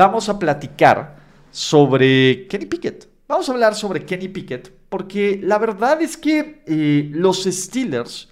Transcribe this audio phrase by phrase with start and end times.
[0.00, 1.14] Vamos a platicar
[1.50, 3.06] sobre Kenny Pickett.
[3.28, 8.30] Vamos a hablar sobre Kenny Pickett porque la verdad es que eh, los Steelers,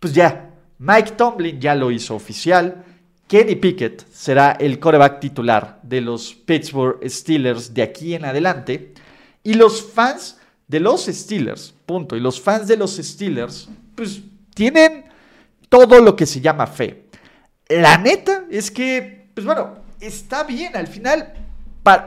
[0.00, 2.84] pues ya, Mike Tomlin ya lo hizo oficial.
[3.28, 8.92] Kenny Pickett será el coreback titular de los Pittsburgh Steelers de aquí en adelante.
[9.44, 14.20] Y los fans de los Steelers, punto, y los fans de los Steelers, pues
[14.52, 15.04] tienen
[15.68, 17.04] todo lo que se llama fe.
[17.68, 21.32] La neta es que, pues bueno, está bien, al final,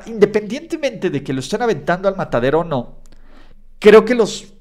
[0.05, 2.97] independientemente de que lo estén aventando al matadero o no,
[3.79, 4.53] creo que los,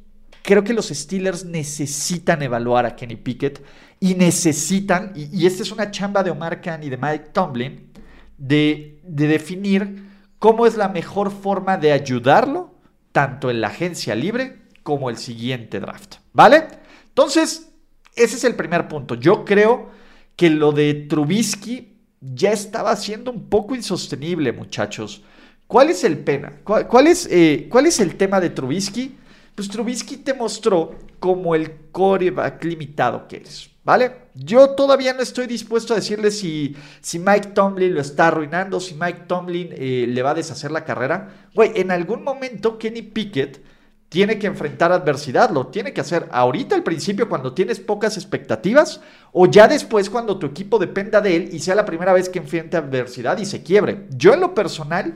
[0.43, 3.63] creo que los Steelers necesitan evaluar a Kenny Pickett
[4.01, 7.91] y necesitan, y, esta es una chamba de Omar Khan y de Mike Tomlin,
[8.37, 10.05] de, de definir
[10.39, 12.75] cómo es la mejor forma de ayudarlo,
[13.13, 16.17] tanto en la agencia libre como el siguiente draft.
[16.33, 16.67] ¿Vale?
[17.09, 17.73] Entonces,
[18.15, 19.15] ese es el primer punto.
[19.15, 19.91] Yo creo
[20.37, 25.22] que lo de Trubisky ya estaba siendo un poco insostenible, muchachos.
[25.67, 26.53] ¿Cuál es el pena?
[26.64, 29.17] ¿Cuál, es, eh, ¿Cuál es el tema de Trubisky?
[29.55, 33.70] Pues Trubisky te mostró como el coreback limitado que es.
[33.84, 34.12] ¿Vale?
[34.34, 38.94] Yo todavía no estoy dispuesto a decirle si, si Mike Tomlin lo está arruinando, si
[38.94, 41.48] Mike Tomlin eh, le va a deshacer la carrera.
[41.55, 43.62] Güey, en algún momento Kenny Pickett
[44.09, 49.01] tiene que enfrentar adversidad, lo tiene que hacer ahorita al principio cuando tienes pocas expectativas
[49.33, 52.39] o ya después cuando tu equipo dependa de él y sea la primera vez que
[52.39, 54.06] enfrente adversidad y se quiebre.
[54.11, 55.15] Yo en lo personal,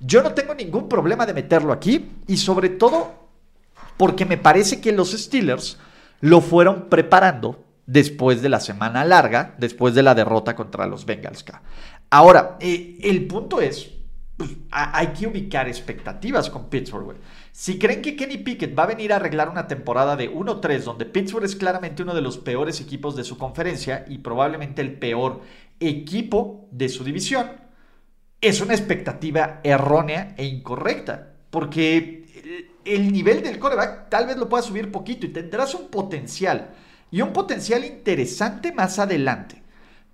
[0.00, 3.26] yo no tengo ningún problema de meterlo aquí y sobre todo
[3.96, 5.78] porque me parece que los Steelers
[6.20, 11.44] lo fueron preparando después de la semana larga, después de la derrota contra los Bengals.
[12.10, 13.90] Ahora, eh, el punto es,
[14.36, 17.16] pues, hay que ubicar expectativas con Pittsburgh.
[17.58, 21.06] Si creen que Kenny Pickett va a venir a arreglar una temporada de 1-3, donde
[21.06, 25.40] Pittsburgh es claramente uno de los peores equipos de su conferencia y probablemente el peor
[25.80, 27.46] equipo de su división,
[28.42, 31.32] es una expectativa errónea e incorrecta.
[31.48, 36.74] Porque el nivel del coreback tal vez lo pueda subir poquito y tendrás un potencial
[37.10, 39.62] y un potencial interesante más adelante.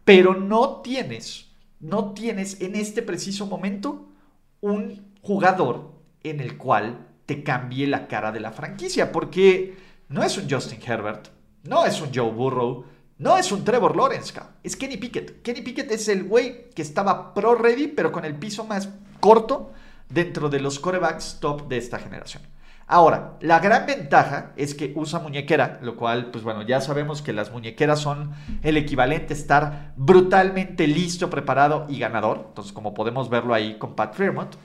[0.05, 1.49] Pero no tienes,
[1.81, 4.13] no tienes en este preciso momento
[4.61, 5.91] un jugador
[6.23, 9.77] en el cual te cambie la cara de la franquicia, porque
[10.09, 11.29] no es un Justin Herbert,
[11.65, 12.85] no es un Joe Burrow,
[13.19, 15.43] no es un Trevor Lawrence, es Kenny Pickett.
[15.43, 18.89] Kenny Pickett es el güey que estaba pro ready, pero con el piso más
[19.21, 19.73] corto
[20.09, 22.43] dentro de los corebacks top de esta generación.
[22.87, 27.33] Ahora, la gran ventaja es que usa muñequera, lo cual, pues bueno, ya sabemos que
[27.33, 32.47] las muñequeras son el equivalente a estar brutalmente listo, preparado y ganador.
[32.49, 34.57] Entonces, como podemos verlo ahí con Pat Fairmont.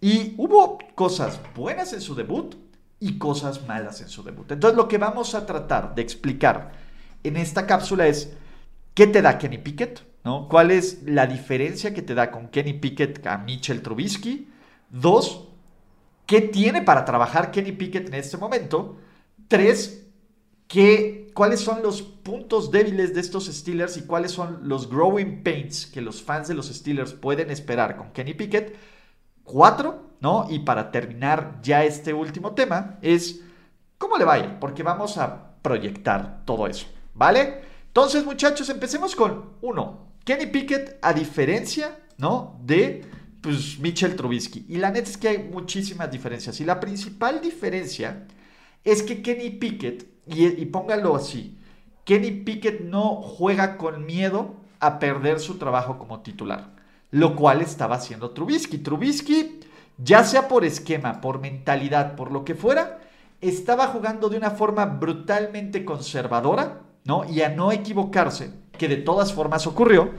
[0.00, 2.54] Y hubo cosas buenas en su debut
[3.00, 4.50] y cosas malas en su debut.
[4.52, 6.72] Entonces, lo que vamos a tratar de explicar
[7.22, 8.32] en esta cápsula es
[8.94, 10.48] qué te da Kenny Pickett, ¿no?
[10.48, 14.48] ¿Cuál es la diferencia que te da con Kenny Pickett a Mitchell Trubisky?
[14.90, 15.48] Dos,
[16.26, 18.96] ¿Qué tiene para trabajar Kenny Pickett en este momento?
[19.46, 20.06] Tres,
[20.66, 25.86] ¿qué, ¿cuáles son los puntos débiles de estos Steelers y cuáles son los growing pains
[25.86, 28.74] que los fans de los Steelers pueden esperar con Kenny Pickett?
[29.46, 30.46] Cuatro, ¿no?
[30.50, 33.40] Y para terminar ya este último tema es
[33.96, 37.62] cómo le va a ir, porque vamos a proyectar todo eso, ¿vale?
[37.86, 40.08] Entonces, muchachos, empecemos con uno.
[40.24, 42.60] Kenny Pickett, a diferencia, ¿no?
[42.62, 43.04] De
[43.40, 44.66] pues Mitchell Trubisky.
[44.68, 46.60] Y la neta es que hay muchísimas diferencias.
[46.60, 48.26] Y la principal diferencia
[48.82, 51.56] es que Kenny Pickett, y, póngalo así,
[52.04, 56.74] Kenny Pickett no juega con miedo a perder su trabajo como titular,
[57.10, 58.78] lo cual estaba haciendo Trubisky.
[58.78, 59.60] Trubisky,
[59.98, 63.00] ya sea por esquema, por mentalidad, por lo que fuera,
[63.40, 67.24] estaba jugando de una forma brutalmente conservadora, ¿no?
[67.24, 70.10] Y a no equivocarse, que de todas formas ocurrió,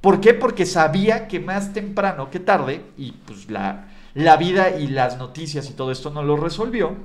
[0.00, 0.32] ¿Por qué?
[0.32, 5.68] Porque sabía que más temprano que tarde, y pues la, la vida y las noticias
[5.68, 6.96] y todo esto no lo resolvió,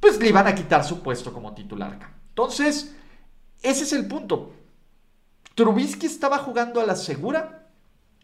[0.00, 1.98] pues le iban a quitar su puesto como titular.
[2.30, 2.96] Entonces,
[3.62, 4.52] ese es el punto.
[5.54, 7.63] Trubisky estaba jugando a la segura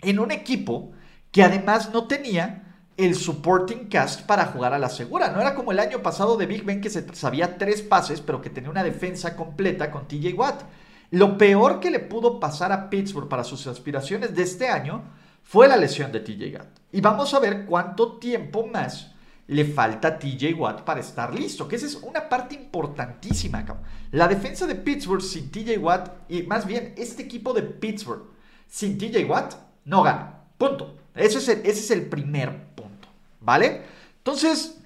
[0.03, 0.93] en un equipo
[1.31, 5.31] que además no tenía el supporting cast para jugar a la segura.
[5.31, 8.43] No era como el año pasado de Big Ben que se sabía tres pases, pero
[8.43, 10.63] que tenía una defensa completa con TJ Watt.
[11.11, 15.03] Lo peor que le pudo pasar a Pittsburgh para sus aspiraciones de este año
[15.43, 16.79] fue la lesión de TJ Watt.
[16.93, 19.13] Y vamos a ver cuánto tiempo más
[19.47, 23.65] le falta a TJ Watt para estar listo, que esa es una parte importantísima.
[24.13, 28.27] La defensa de Pittsburgh sin TJ Watt, y más bien este equipo de Pittsburgh
[28.69, 29.55] sin TJ Watt,
[29.91, 30.45] no gana.
[30.57, 30.97] Punto.
[31.15, 33.09] Ese es ese es el primer punto.
[33.41, 33.83] ¿Vale?
[34.19, 34.79] Entonces,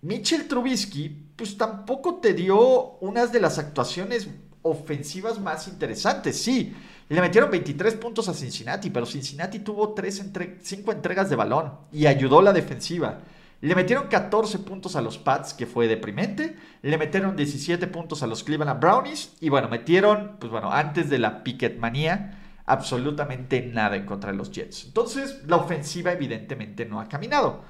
[0.00, 4.28] Mitchell Trubisky, pues tampoco te dio unas de las actuaciones
[4.62, 6.40] ofensivas más interesantes.
[6.40, 6.74] Sí,
[7.08, 12.40] le metieron 23 puntos a Cincinnati, pero Cincinnati tuvo 5 entregas de balón y ayudó
[12.42, 13.20] la defensiva.
[13.60, 16.56] Le metieron 14 puntos a los Pats, que fue deprimente.
[16.82, 19.32] Le metieron 17 puntos a los Cleveland Brownies.
[19.40, 22.37] Y bueno, metieron, pues bueno, antes de la Picket manía,
[22.68, 24.84] absolutamente nada en contra de los Jets.
[24.86, 27.62] Entonces, la ofensiva evidentemente no ha caminado.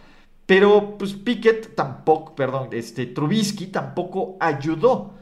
[0.46, 5.14] Pero, pues Pickett tampoco, perdón, este Trubisky tampoco ayudó.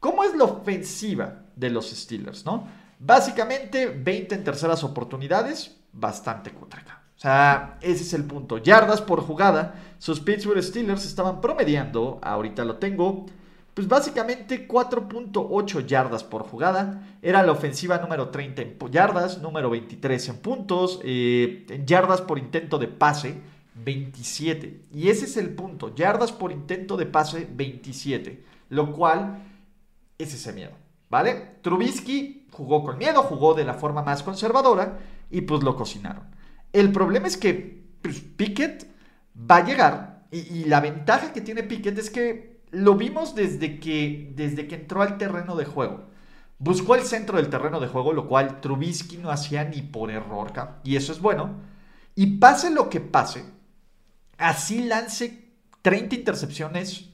[0.00, 2.66] ¿Cómo es la ofensiva de los Steelers, no?
[2.98, 6.82] Básicamente, 20 en terceras oportunidades, bastante cutre
[7.16, 8.58] o sea, ese es el punto.
[8.58, 9.74] Yardas por jugada.
[9.98, 13.26] Sus Pittsburgh Steelers estaban promediando, ahorita lo tengo,
[13.74, 17.16] pues básicamente 4.8 yardas por jugada.
[17.20, 22.38] Era la ofensiva número 30 en yardas, número 23 en puntos, eh, en yardas por
[22.38, 23.34] intento de pase,
[23.74, 24.82] 27.
[24.92, 28.44] Y ese es el punto, yardas por intento de pase, 27.
[28.70, 29.42] Lo cual
[30.18, 30.72] es ese miedo,
[31.10, 31.56] ¿vale?
[31.62, 34.98] Trubisky jugó con miedo, jugó de la forma más conservadora
[35.30, 36.24] y pues lo cocinaron.
[36.72, 38.86] El problema es que pues, Pickett
[39.38, 44.32] va a llegar y, la ventaja que tiene Pickett es que lo vimos desde que,
[44.34, 46.04] desde que entró al terreno de juego.
[46.58, 50.52] Buscó el centro del terreno de juego, lo cual Trubisky no hacía ni por error,
[50.82, 51.60] y eso es bueno.
[52.14, 53.44] Y pase lo que pase,
[54.38, 57.10] así lance 30 intercepciones,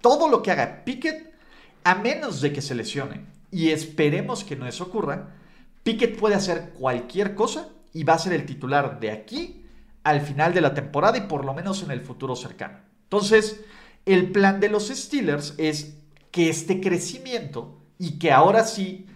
[0.00, 1.32] todo lo que haga Pickett,
[1.84, 5.34] a menos de que se lesione, y esperemos que no eso ocurra,
[5.82, 9.64] Pickett puede hacer cualquier cosa y va a ser el titular de aquí
[10.02, 12.78] al final de la temporada y por lo menos en el futuro cercano.
[13.04, 13.64] Entonces,
[14.06, 15.94] el plan de los Steelers es
[16.30, 19.06] que este crecimiento y que ahora sí,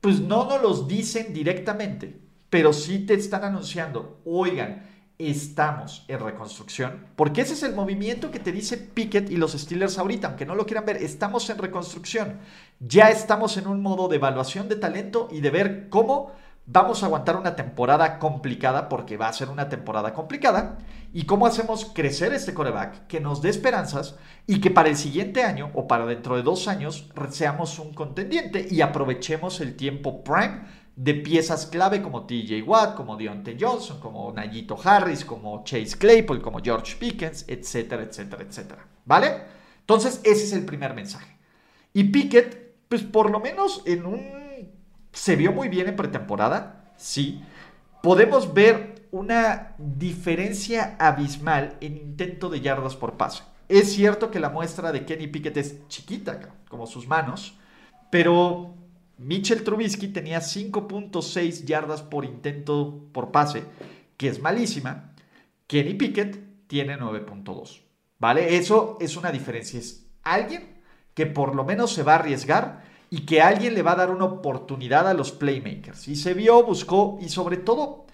[0.00, 2.20] pues no nos los dicen directamente,
[2.50, 8.40] pero sí te están anunciando, oigan, estamos en reconstrucción, porque ese es el movimiento que
[8.40, 12.38] te dice Pickett y los Steelers ahorita, aunque no lo quieran ver, estamos en reconstrucción,
[12.80, 16.32] ya estamos en un modo de evaluación de talento y de ver cómo
[16.66, 20.78] vamos a aguantar una temporada complicada porque va a ser una temporada complicada.
[21.12, 24.16] ¿Y cómo hacemos crecer este coreback que nos dé esperanzas
[24.46, 28.66] y que para el siguiente año o para dentro de dos años seamos un contendiente
[28.70, 30.62] y aprovechemos el tiempo prime
[30.96, 36.42] de piezas clave como TJ Watt, como Deontay Johnson, como Nayito Harris, como Chase Claypool,
[36.42, 38.86] como George Pickens, etcétera, etcétera, etcétera.
[39.04, 39.42] ¿Vale?
[39.80, 41.36] Entonces, ese es el primer mensaje.
[41.92, 44.41] Y Pickett, pues por lo menos en un
[45.12, 47.42] se vio muy bien en pretemporada, sí.
[48.02, 53.42] Podemos ver una diferencia abismal en intento de yardas por pase.
[53.68, 57.56] Es cierto que la muestra de Kenny Pickett es chiquita, como sus manos,
[58.10, 58.74] pero
[59.18, 63.64] Mitchell Trubisky tenía 5.6 yardas por intento por pase,
[64.16, 65.14] que es malísima.
[65.66, 67.82] Kenny Pickett tiene 9.2.
[68.18, 68.56] ¿Vale?
[68.56, 69.78] Eso es una diferencia.
[69.78, 70.82] Es alguien
[71.14, 72.81] que por lo menos se va a arriesgar
[73.12, 76.08] y que alguien le va a dar una oportunidad a los playmakers.
[76.08, 78.06] Y se vio, buscó y sobre todo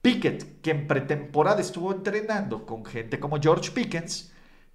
[0.00, 4.32] Pickett, que en pretemporada estuvo entrenando con gente como George Pickens,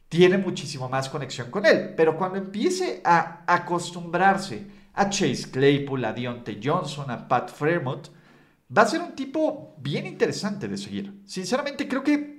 [0.10, 1.94] tiene muchísimo más conexión con él.
[1.96, 8.10] Pero cuando empiece a acostumbrarse a Chase Claypool, a Deontay Johnson, a Pat Fairmouth,
[8.78, 11.22] va a ser un tipo bien interesante de seguir.
[11.24, 12.36] Sinceramente creo que,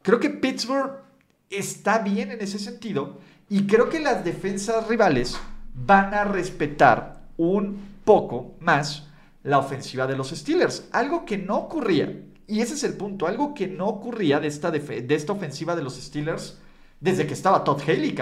[0.00, 1.02] creo que Pittsburgh
[1.50, 5.36] está bien en ese sentido y creo que las defensas rivales
[5.74, 9.08] van a respetar un poco más
[9.42, 10.88] la ofensiva de los Steelers.
[10.92, 12.22] Algo que no ocurría.
[12.46, 13.26] Y ese es el punto.
[13.26, 16.58] Algo que no ocurría de esta, de esta ofensiva de los Steelers
[17.00, 18.16] desde que estaba Todd Haley.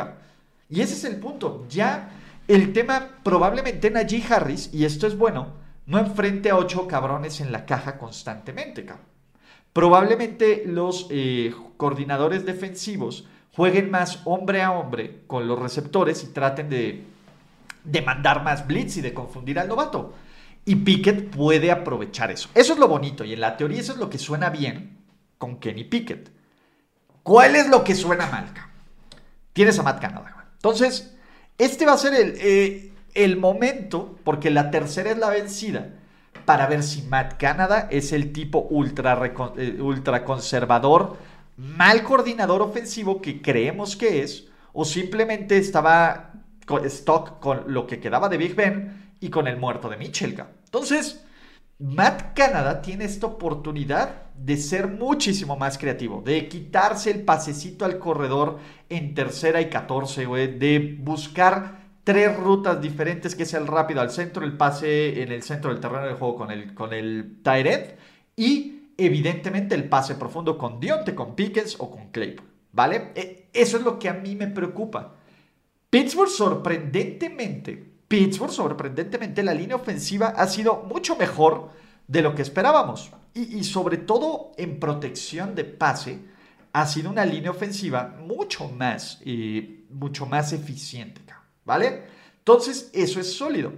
[0.69, 1.67] Y ese es el punto.
[1.69, 2.11] Ya
[2.49, 5.53] el tema probablemente Najee Harris, y esto es bueno,
[5.87, 8.85] no enfrente a ocho cabrones en la caja constantemente.
[9.73, 16.69] Probablemente los eh, coordinadores defensivos jueguen más hombre a hombre con los receptores y traten
[16.69, 17.05] de
[17.85, 20.15] de mandar más blitz y de confundir al novato.
[20.65, 22.49] Y Pickett puede aprovechar eso.
[22.55, 24.99] Eso es lo bonito y en la teoría eso es lo que suena bien
[25.39, 26.31] con Kenny Pickett.
[27.23, 28.53] ¿Cuál es lo que suena mal?
[29.53, 30.47] Tienes a Matt Canada.
[30.55, 31.17] Entonces,
[31.59, 35.91] este va a ser el, eh, el momento, porque la tercera es la vencida,
[36.45, 39.21] para ver si Matt Canada es el tipo ultra,
[39.57, 41.17] eh, ultra conservador,
[41.57, 46.33] mal coordinador ofensivo que creemos que es, o simplemente estaba
[46.85, 50.37] stock con lo que quedaba de Big Ben y con el muerto de Mitchell.
[50.65, 51.25] Entonces,
[51.79, 57.99] Matt Canada tiene esta oportunidad de ser muchísimo más creativo, de quitarse el pasecito al
[57.99, 64.01] corredor en tercera y 14, güey, de buscar tres rutas diferentes, que sea el rápido
[64.01, 67.39] al centro, el pase en el centro del terreno del juego con el, con el
[68.37, 73.13] y evidentemente el pase profundo con Dionte, con Pickens o con Claypool, ¿vale?
[73.15, 75.17] E, eso es lo que a mí me preocupa.
[75.93, 81.71] Pittsburgh sorprendentemente Pittsburgh, sorprendentemente, la línea ofensiva ha sido mucho mejor
[82.07, 83.11] de lo que esperábamos.
[83.33, 86.19] Y, sobre todo en protección de pase,
[86.75, 91.23] ha sido una línea ofensiva mucho más, eh, mucho más eficiente.
[91.65, 92.03] ¿Vale?
[92.37, 93.73] Entonces, eso es sólido.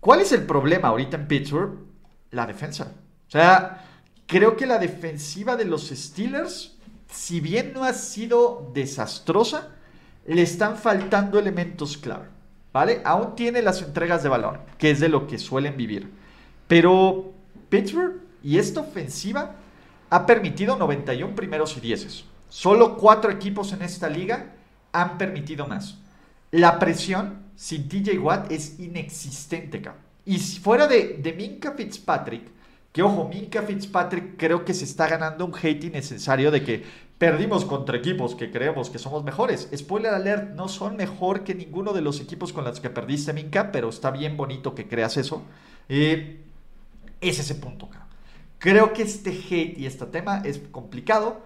[0.00, 1.80] ¿Cuál es el problema ahorita en Pittsburgh?
[2.30, 2.94] La defensa.
[3.28, 3.84] O sea,
[4.26, 6.78] creo que la defensiva de los Steelers,
[7.12, 9.76] si bien no ha sido desastrosa,
[10.26, 12.26] le están faltando elementos clave.
[12.72, 13.00] ¿vale?
[13.04, 16.10] Aún tiene las entregas de balón, que es de lo que suelen vivir.
[16.68, 17.32] Pero
[17.68, 19.56] Pittsburgh y esta ofensiva
[20.08, 22.24] ha permitido 91 primeros y dieces.
[22.48, 24.52] Solo cuatro equipos en esta liga
[24.92, 25.98] han permitido más.
[26.50, 29.82] La presión sin TJ Watt es inexistente,
[30.24, 32.42] Y si fuera de, de Minka Fitzpatrick,
[32.92, 36.84] que ojo, Minka Fitzpatrick creo que se está ganando un hate innecesario de que
[37.20, 39.68] perdimos contra equipos que creemos que somos mejores.
[39.76, 43.72] Spoiler alert, no son mejor que ninguno de los equipos con los que perdiste Minka,
[43.72, 45.42] pero está bien bonito que creas eso.
[45.90, 46.40] Eh,
[47.20, 47.90] es ese punto,
[48.58, 51.42] Creo que este hate y este tema es complicado.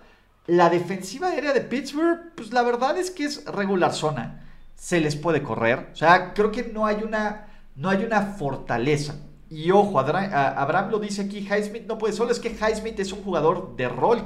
[0.46, 4.44] La defensiva aérea de Pittsburgh, pues la verdad es que es regular zona.
[4.76, 5.88] Se les puede correr.
[5.92, 9.16] O sea, creo que no hay una, no hay una fortaleza.
[9.50, 13.24] Y ojo, Abraham lo dice aquí, Highsmith no puede solo, es que Highsmith es un
[13.24, 14.22] jugador de rol,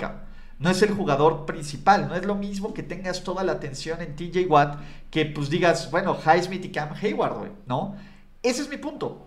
[0.59, 4.17] no es el jugador principal, no es lo mismo que tengas toda la atención en
[4.17, 7.97] TJ Watt que pues digas, bueno, Highsmith y Cam Hayward, ¿no?
[8.43, 9.27] Ese es mi punto.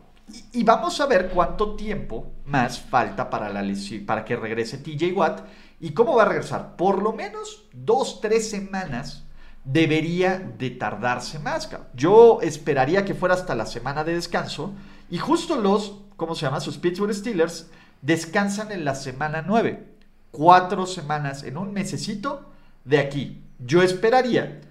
[0.54, 3.64] Y, vamos a ver cuánto tiempo más falta para, la
[4.06, 5.42] para que regrese TJ Watt
[5.80, 6.76] y cómo va a regresar.
[6.78, 9.26] Por lo menos dos, tres semanas
[9.66, 11.70] debería de tardarse más.
[11.94, 14.74] Yo esperaría que fuera hasta la semana de descanso
[15.10, 16.62] y justo los, ¿cómo se llama?
[16.62, 17.70] Sus Pittsburgh Steelers
[18.02, 19.91] descansan en la semana 9.
[20.32, 22.52] Cuatro semanas en un mesecito
[22.86, 23.44] de aquí.
[23.60, 24.62] Yo esperaría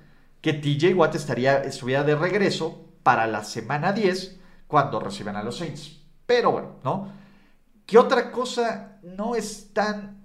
[0.41, 5.59] que TJ Watt estaría, estuviera de regreso para la semana 10 cuando reciban a los
[5.59, 6.01] Saints.
[6.27, 7.13] Pero bueno, ¿no?
[7.87, 10.25] ¿Qué otra cosa no es tan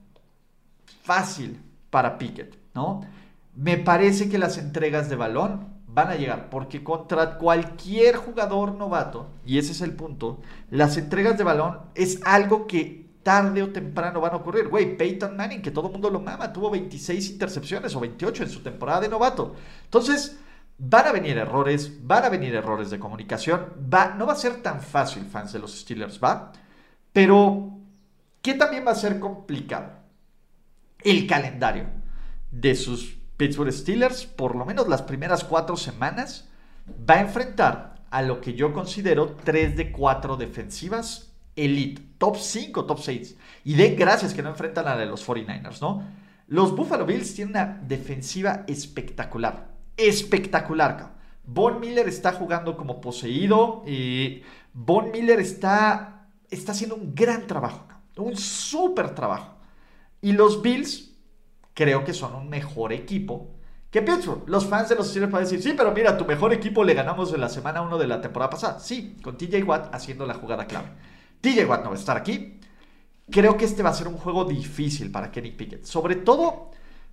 [1.04, 3.02] fácil para Pickett, ¿no?
[3.56, 9.30] Me parece que las entregas de balón van a llegar, porque contra cualquier jugador novato,
[9.46, 14.22] y ese es el punto, las entregas de balón es algo que tarde o temprano
[14.22, 14.68] van a ocurrir.
[14.68, 18.50] Güey, Peyton Manning, que todo el mundo lo mama, tuvo 26 intercepciones o 28 en
[18.52, 19.56] su temporada de novato.
[19.84, 20.38] Entonces,
[20.78, 24.62] van a venir errores, van a venir errores de comunicación, va, no va a ser
[24.62, 26.52] tan fácil, fans de los Steelers, ¿va?
[27.12, 27.80] Pero,
[28.44, 29.90] ¿qué también va a ser complicado?
[31.02, 31.88] El calendario
[32.52, 36.48] de sus Pittsburgh Steelers, por lo menos las primeras cuatro semanas,
[37.10, 42.86] va a enfrentar a lo que yo considero 3 de 4 defensivas elite, top 5,
[42.86, 43.38] top 6.
[43.64, 46.04] Y den gracias que no enfrentan a la de los 49ers, ¿no?
[46.48, 49.70] Los Buffalo Bills tienen una defensiva espectacular.
[49.98, 51.16] Espectacular,
[51.48, 53.84] Von Miller está jugando como poseído.
[53.86, 54.44] Y
[54.74, 59.56] Von Miller está, está haciendo un gran trabajo, un súper trabajo.
[60.22, 61.12] Y los Bills
[61.74, 63.52] creo que son un mejor equipo
[63.92, 64.44] que Pittsburgh.
[64.48, 67.34] Los fans de los Steelers pueden decir, sí, pero mira, tu mejor equipo le ganamos
[67.34, 68.80] en la semana 1 de la temporada pasada.
[68.80, 70.88] Sí, con TJ Watt haciendo la jugada clave.
[71.46, 72.60] TJ Watt no va a estar aquí.
[73.30, 75.86] Creo que este va a ser un juego difícil para Kenny Pickett.
[75.86, 76.72] Sobre todo,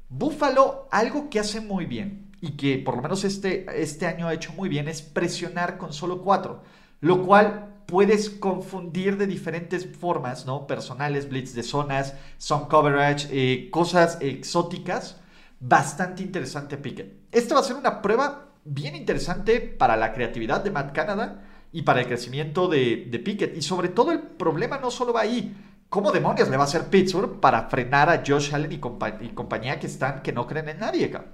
[0.08, 4.32] Buffalo, algo que hace muy bien y que por lo menos este, este año ha
[4.32, 6.62] hecho muy bien es presionar con solo cuatro.
[7.00, 10.66] Lo cual puedes confundir de diferentes formas, ¿no?
[10.66, 15.20] Personales, blitz de zonas, zone coverage, eh, cosas exóticas.
[15.60, 17.26] Bastante interesante Pickett.
[17.30, 21.82] Esta va a ser una prueba bien interesante para la creatividad de Matt Canada y
[21.82, 23.56] para el crecimiento de, de Pickett.
[23.56, 25.56] Y sobre todo el problema no solo va ahí.
[25.88, 29.78] ¿Cómo demonios le va a hacer Pittsburgh para frenar a Josh Allen y, y compañía
[29.78, 31.26] que están que no creen en nadie acá?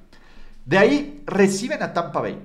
[0.64, 2.38] De ahí reciben a Tampa Bay.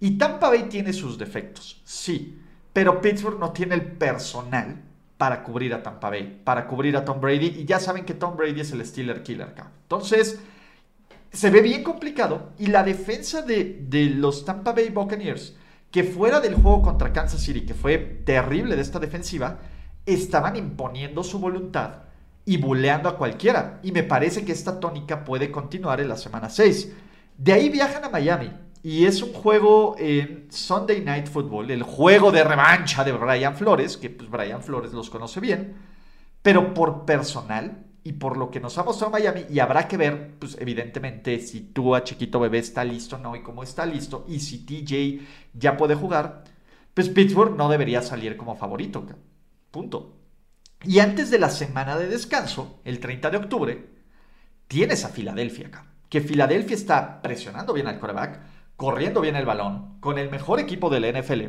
[0.00, 2.38] Y Tampa Bay tiene sus defectos, sí.
[2.72, 4.82] Pero Pittsburgh no tiene el personal
[5.16, 7.60] para cubrir a Tampa Bay, para cubrir a Tom Brady.
[7.60, 9.70] Y ya saben que Tom Brady es el Steeler Killer acá.
[9.82, 10.40] Entonces,
[11.32, 12.50] se ve bien complicado.
[12.58, 15.56] Y la defensa de, de, los Tampa Bay Buccaneers,
[15.92, 19.58] que fuera del juego contra Kansas City, que fue terrible de esta defensiva,
[20.06, 22.04] estaban imponiendo su voluntad
[22.46, 23.78] y buleando a cualquiera.
[23.82, 26.92] Y me parece que esta tónica puede continuar en la semana 6.
[27.36, 28.50] De ahí viajan a Miami
[28.82, 33.98] y es un juego en Sunday Night Football, el juego de revancha de Brian Flores,
[33.98, 35.76] que pues Brian Flores los conoce bien,
[36.40, 40.34] pero por personal y por lo que nos ha mostrado Miami, y habrá que ver,
[40.38, 44.40] pues evidentemente, si tú a Chiquito Bebé está listo, no, y cómo está listo, y
[44.40, 46.44] si TJ ya puede jugar,
[46.94, 49.06] pues Pittsburgh no debería salir como favorito.
[49.70, 50.16] Punto.
[50.84, 53.86] Y antes de la semana de descanso, el 30 de octubre,
[54.66, 55.86] tienes a Filadelfia acá.
[56.08, 58.40] Que Filadelfia está presionando bien al coreback,
[58.76, 61.42] corriendo bien el balón, con el mejor equipo de la NFL.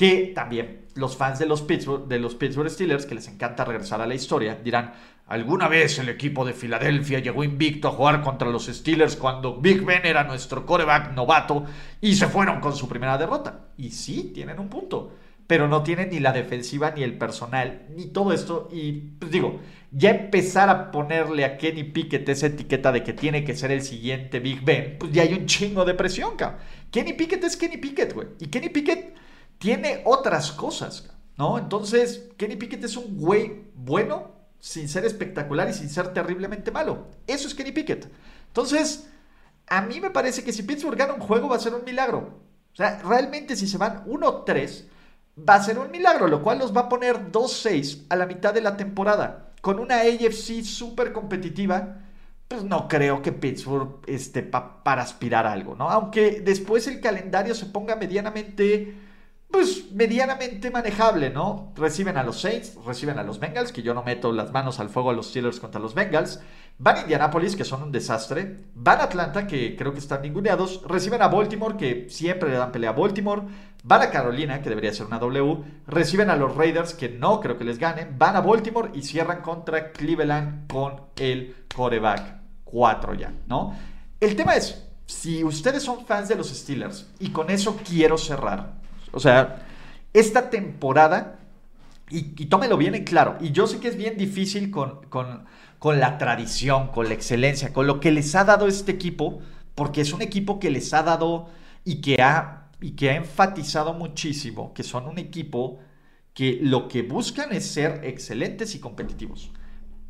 [0.00, 4.54] Que también los fans de los, Pittsburgh, Steelers, que les encanta regresar a la historia,
[4.54, 4.94] dirán,
[5.26, 9.84] alguna vez el equipo de Filadelfia llegó invicto a jugar contra los Steelers cuando Big
[9.84, 11.66] Ben era nuestro coreback novato
[12.00, 13.66] y se fueron con su primera derrota.
[13.76, 15.12] Y sí, tienen un punto
[15.46, 18.68] pero no tienen ni la defensiva, ni el personal, ni todo esto.
[18.72, 19.58] Y pues digo,
[19.90, 23.82] ya empezar a ponerle a Kenny Pickett esa etiqueta de que tiene que ser el
[23.82, 26.60] siguiente Big Ben, pues ya hay un chingo de presión, cabrón.
[26.92, 28.28] Kenny Pickett es Kenny Pickett, güey.
[28.38, 29.12] Y Kenny Pickett
[29.60, 31.58] tiene otras cosas, ¿no?
[31.58, 37.08] Entonces, Kenny Pickett es un güey bueno, sin ser espectacular y sin ser terriblemente malo.
[37.26, 38.10] Eso es Kenny Pickett.
[38.46, 39.10] Entonces,
[39.66, 42.40] a mí me parece que si Pittsburgh gana un juego va a ser un milagro.
[42.72, 44.84] O sea, realmente si se van 1-3
[45.46, 48.54] va a ser un milagro, lo cual los va a poner 2-6 a la mitad
[48.54, 49.52] de la temporada.
[49.60, 51.98] Con una AFC súper competitiva,
[52.48, 55.90] pues no creo que Pittsburgh esté para aspirar a algo, ¿no?
[55.90, 59.09] Aunque después el calendario se ponga medianamente,
[59.50, 61.72] pues medianamente manejable, ¿no?
[61.76, 64.88] Reciben a los Saints, reciben a los Bengals, que yo no meto las manos al
[64.88, 66.40] fuego a los Steelers contra los Bengals.
[66.78, 68.64] Van a Indianapolis, que son un desastre.
[68.74, 70.82] Van a Atlanta, que creo que están ninguneados.
[70.86, 73.42] Reciben a Baltimore, que siempre le dan pelea a Baltimore.
[73.82, 75.64] Van a Carolina, que debería ser una W.
[75.86, 78.18] Reciben a los Raiders, que no creo que les ganen.
[78.18, 83.76] Van a Baltimore y cierran contra Cleveland con el coreback 4 ya, ¿no?
[84.20, 88.79] El tema es, si ustedes son fans de los Steelers, y con eso quiero cerrar.
[89.12, 89.66] O sea,
[90.12, 91.38] esta temporada,
[92.10, 95.44] y, tómelo bien en claro, y yo sé que es bien difícil con, con
[95.80, 99.40] con la tradición, con la excelencia, con lo que les ha dado este equipo,
[99.74, 101.48] porque es un equipo que les ha dado
[101.84, 105.78] y que ha, y que ha enfatizado muchísimo que son un equipo
[106.34, 109.52] que lo que buscan es ser excelentes y competitivos.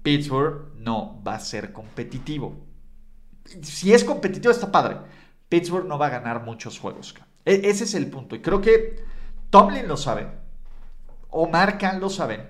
[0.03, 2.67] Pittsburgh no va a ser competitivo.
[3.63, 4.97] Si es competitivo está padre.
[5.49, 7.15] Pittsburgh no va a ganar muchos juegos.
[7.45, 8.37] E, ese es el punto.
[8.37, 9.03] Y creo que
[9.51, 10.29] Tomlin lo sabe.
[11.31, 12.49] Omar Khan lo saben.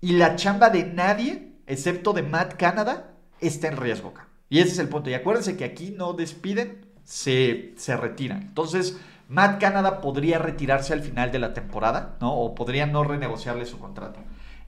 [0.00, 4.12] Y la chamba de nadie excepto de Matt Canada, está en riesgo.
[4.48, 5.10] Y ese es el punto.
[5.10, 8.42] Y acuérdense que aquí no despiden, se, se retiran.
[8.42, 8.98] Entonces,
[9.28, 12.34] Matt Canada podría retirarse al final de la temporada, ¿no?
[12.34, 14.20] O podría no renegociarle su contrato.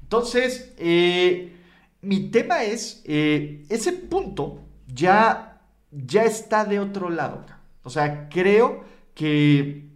[0.02, 1.56] Entonces, eh,
[2.02, 7.44] mi tema es, eh, ese punto ya, ya está de otro lado.
[7.82, 8.84] O sea, creo
[9.20, 9.86] que,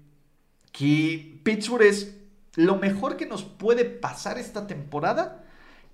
[0.70, 2.14] que Pittsburgh es
[2.56, 5.42] lo mejor que nos puede pasar esta temporada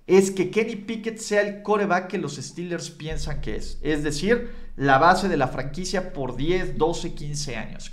[0.05, 3.79] es que Kenny Pickett sea el coreback que los Steelers piensan que es.
[3.83, 7.89] Es decir, la base de la franquicia por 10, 12, 15 años.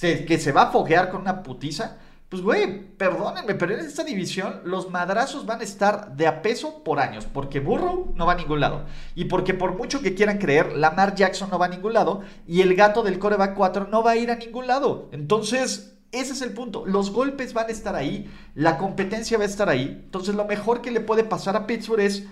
[0.00, 1.98] que se va a foguear con una putiza.
[2.28, 6.82] Pues, güey, perdónenme, pero en esta división los madrazos van a estar de a peso
[6.82, 7.24] por años.
[7.24, 8.84] Porque Burrow no va a ningún lado.
[9.14, 12.22] Y porque por mucho que quieran creer, Lamar Jackson no va a ningún lado.
[12.46, 15.08] Y el gato del coreback 4 no va a ir a ningún lado.
[15.12, 16.84] Entonces, ese es el punto.
[16.84, 20.02] Los golpes van a estar ahí, la competencia va a estar ahí.
[20.04, 22.26] Entonces, lo mejor que le puede pasar a Pittsburgh es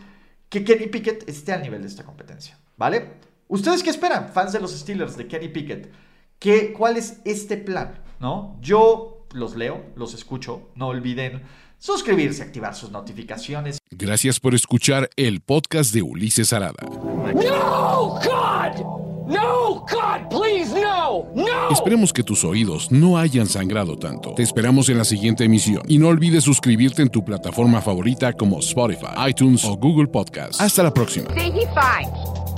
[0.48, 2.58] que Kenny Pickett esté al nivel de esta competencia.
[2.76, 3.12] ¿Vale?
[3.46, 5.92] ¿Ustedes qué esperan, fans de los Steelers, de Kenny Pickett?
[6.40, 8.02] ¿Qué, ¿Cuál es este plan?
[8.18, 8.56] ¿No?
[8.60, 10.70] Yo los leo, los escucho.
[10.74, 11.42] No olviden
[11.78, 13.78] suscribirse, activar sus notificaciones.
[13.90, 16.82] Gracias por escuchar el podcast de Ulises Arada.
[16.82, 19.04] ¡No, God!
[19.26, 21.70] No, God, please, no, no.
[21.70, 24.34] Esperemos que tus oídos no hayan sangrado tanto.
[24.34, 28.58] Te esperamos en la siguiente emisión y no olvides suscribirte en tu plataforma favorita como
[28.60, 30.60] Spotify, iTunes o Google Podcast.
[30.60, 31.30] Hasta la próxima.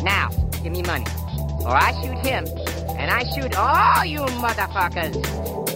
[0.03, 0.29] Now,
[0.63, 1.05] give me money,
[1.65, 2.45] or I shoot him,
[2.99, 5.76] and I shoot all you motherfuckers.